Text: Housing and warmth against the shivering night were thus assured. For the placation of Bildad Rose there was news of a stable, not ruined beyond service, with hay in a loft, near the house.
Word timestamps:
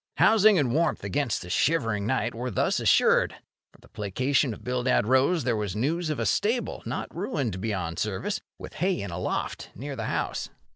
Housing 0.17 0.57
and 0.57 0.73
warmth 0.73 1.03
against 1.03 1.43
the 1.43 1.49
shivering 1.51 2.07
night 2.07 2.33
were 2.33 2.49
thus 2.49 2.79
assured. 2.79 3.35
For 3.71 3.81
the 3.81 3.87
placation 3.87 4.51
of 4.51 4.63
Bildad 4.63 5.05
Rose 5.05 5.43
there 5.43 5.55
was 5.55 5.75
news 5.75 6.09
of 6.09 6.17
a 6.19 6.25
stable, 6.25 6.81
not 6.87 7.15
ruined 7.15 7.61
beyond 7.61 7.99
service, 7.99 8.41
with 8.57 8.73
hay 8.73 8.99
in 8.99 9.11
a 9.11 9.19
loft, 9.19 9.69
near 9.75 9.95
the 9.95 10.05
house. 10.05 10.49